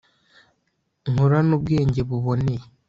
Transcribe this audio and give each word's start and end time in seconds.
nkurane 1.11 1.51
ubwenge 1.57 2.01
buboneye 2.09 2.65